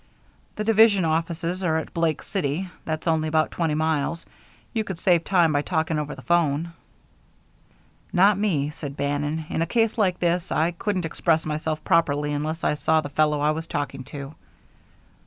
[0.55, 2.71] "The division offices are at Blake City.
[2.85, 4.25] That's only about twenty miles.
[4.73, 6.73] You could save time by talking over the 'phone."
[8.11, 9.45] "Not me," said Bannon.
[9.49, 13.41] "In a case like this I couldn't express myself properly unless I saw the fellow
[13.41, 14.33] I was talking to."